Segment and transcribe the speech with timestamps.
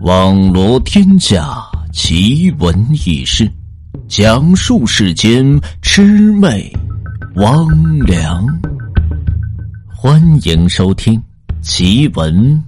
[0.00, 3.50] 网罗天下奇闻异事，
[4.06, 5.44] 讲述世间
[5.82, 6.70] 魑魅
[7.34, 7.66] 魍
[8.06, 8.46] 魉。
[9.88, 11.14] 欢迎收听
[11.62, 12.62] 《奇闻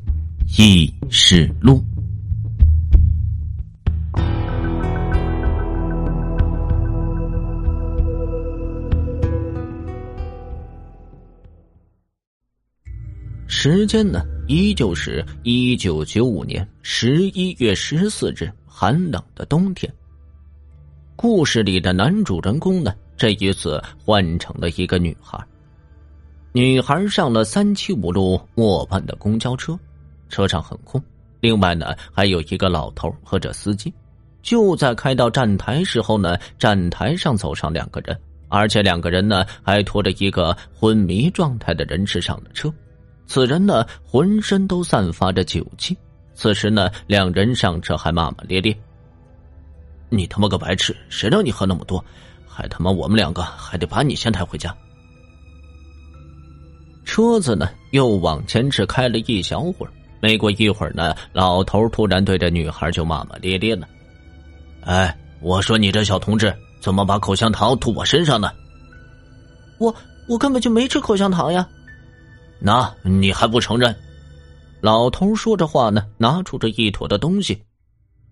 [0.57, 1.75] 异事录》。
[13.46, 14.23] 时间呢？
[14.48, 19.93] 依旧是一九九五年十一月十四日，寒冷的冬天。
[21.16, 25.36] 故事里的男主人公呢，这一次换成了一个女孩。
[26.52, 29.76] 女孩上了三七五路末班的公交车，
[30.29, 31.02] 车上很空。
[31.40, 33.92] 另外呢，还有一个老头和这司机。
[34.42, 38.16] 就在开到站台时候呢，站台上走上两个人，
[38.47, 42.72] 而且两个人呢，还拖着一个昏迷状态的人士上了车。
[43.27, 45.97] 此人呢，浑身都散发着酒气。
[46.34, 48.77] 此时呢，两人上车还骂骂咧咧
[50.10, 50.94] ：“你他妈个白痴！
[51.08, 52.04] 谁让你喝那么多？
[52.47, 54.74] 还他妈我们两个还得把你先抬回家。”
[57.04, 59.92] 车子呢，又往前只开了一小会儿。
[60.20, 63.86] 没过一会儿呢，老头突然对着女孩就骂骂咧咧了
[64.82, 68.50] ：“哎，我说你这小同志，怎么把口香糖吐我身上呢
[69.78, 69.94] ？”“我
[70.28, 71.66] 我根本就没吃口香糖呀！”
[72.58, 73.94] 那你还不承认？
[74.80, 77.60] 老头说着话呢，拿出这一坨的东西。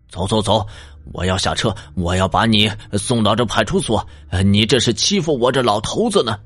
[0.08, 0.64] 走走走，
[1.12, 4.06] 我要下车，我要把你送到这派出所。
[4.44, 6.38] 你这是欺负我这老头子呢！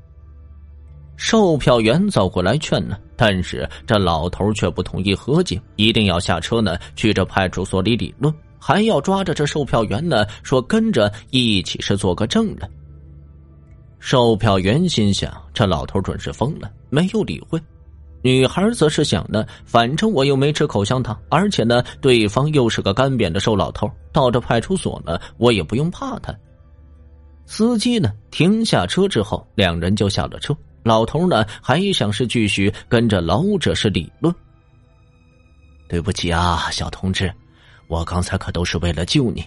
[1.17, 12.71] 售票员走过来劝呢，但是这老头却不同意和解，一定要下车呢，去这派出所里理论，还要抓着这售票员呢，说跟着一起是做个证人。
[13.99, 17.61] 售票员心想：这老头准是疯了，没有理会。
[18.21, 26.35] 女孩则是想呢，反正我又没吃口香糖，而且呢，对方又是个干瘪的瘦老头，到这派出所呢，我也不用怕他。
[27.45, 30.55] 司机呢，停下车之后，两人就下了车。
[30.83, 34.33] 老头呢，还想是继续跟着老者是理论。
[35.87, 37.33] 对不起啊，小同志，
[37.87, 39.43] 我刚才可都是为了救你。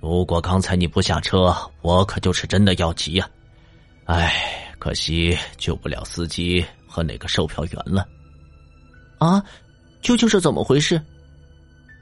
[0.00, 3.26] 如果刚才你不下车，我可就是真的要急呀。
[4.04, 8.06] 唉，可惜救不了司机和那个售票员了。
[9.16, 9.42] 啊，
[10.02, 11.00] 究竟是怎么回事？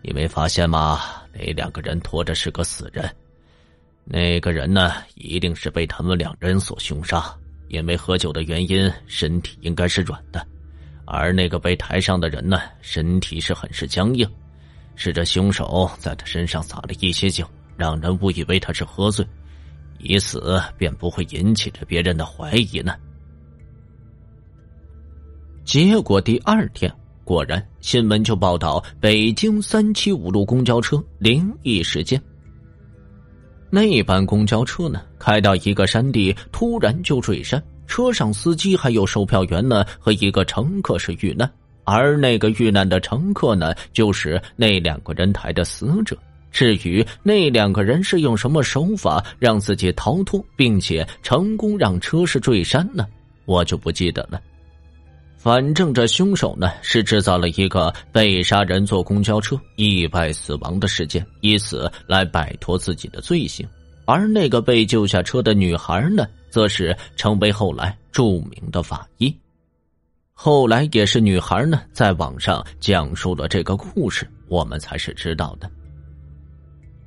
[0.02, 1.00] 你没发现吗？
[1.32, 3.08] 那两个人拖着是个死人。
[4.02, 7.32] 那个人呢，一定是被他们两人所凶杀。
[7.68, 10.44] 因为喝酒的原因，身体应该是软的。
[11.04, 14.28] 而那个被抬上的人呢，身体是很是僵硬。
[14.96, 19.24] 是这凶手在他身上撒了一些酒，让人误以为他是喝醉。
[20.02, 22.94] 以此便不会引起着别人的怀疑呢。
[25.64, 26.92] 结果第二天，
[27.24, 32.20] 果然新闻就报道北京三七五路公交车灵异事件。
[33.70, 41.50] 那班公交车呢，开到一个山地，突然就坠山，车上司机还有售票员呢和一个乘客是遇难，
[41.84, 46.18] 而那个遇难的乘客呢，就是那两个人抬的死者。
[46.52, 53.06] 至于那两个人是用什么手法让自己逃脱，并且成功让车是坠山呢？
[53.46, 54.40] 我就不记得了。
[55.36, 63.66] 反正这凶手呢是制造了一个被杀人坐公交车意外死亡的事件，以此来摆脱自己的罪行。
[64.04, 69.34] 而那个被救下车的女孩呢，则是成为后来著名的法医。
[70.32, 75.68] 后来也是女孩呢在网上讲述了这个故事，我们才是知道的。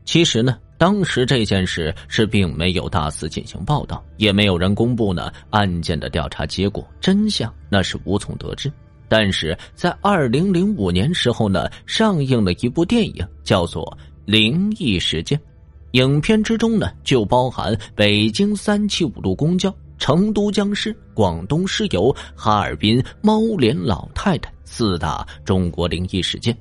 [0.05, 8.71] 其实呢，当时这件事是并没有大肆进行报道，也没有人公布呢案件的调查结果，真相那是无从得知。
[9.07, 13.83] 但是在二零零五年时候呢，上映了一部电影，叫做
[14.25, 15.37] 《灵异事件》，
[15.91, 26.55] 影片之中呢就包含北京三七五路公交、成都僵尸、广东尸油、哈尔滨猫脸老太太四大中国灵异事件。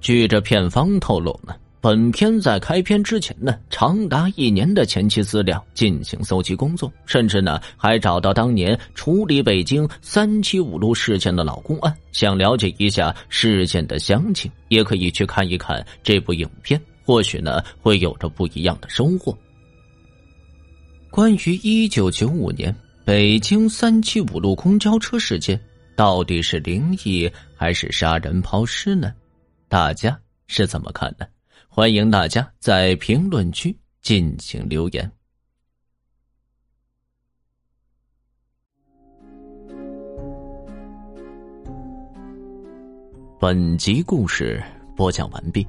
[0.00, 1.54] 据这片方透露呢。
[1.82, 19.36] 本片在开片之前呢，长达一年的前期资料进行搜集工作，甚至呢还找到当年处理北京三七五路事件的老公安，想了解一下事件的详情，也可以去看一看这部影片，或许呢会有着不一样的收获。
[21.10, 22.72] 关于一九九五年
[23.04, 25.60] 北京三七五路公交车事件，
[25.96, 29.12] 到底是灵异还是杀人抛尸呢？
[29.68, 31.28] 大家是怎么看的？
[31.68, 35.10] 欢迎大家在评论区进行留言。
[43.40, 44.62] 本集故事
[44.94, 45.66] 播讲完毕。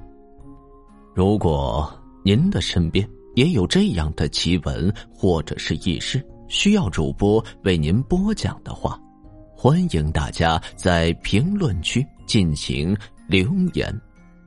[1.15, 1.91] 如果
[2.23, 8.99] 您的身边也有这样的奇闻或者是轶事，需要主播为您播讲的话，
[9.55, 12.95] 欢迎大家在评论区进行
[13.27, 13.91] 留言。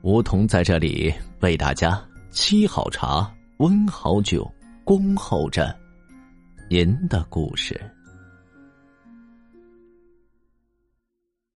[0.03, 2.01] 梧桐在这里为大家
[2.31, 4.49] 沏好茶、温好酒，
[4.83, 5.75] 恭候着
[6.69, 7.79] 您的故事。